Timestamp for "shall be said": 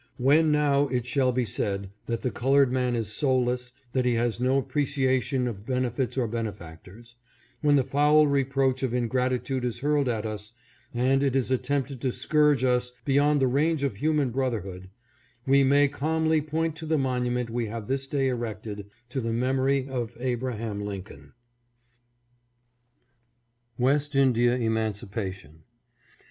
1.05-1.91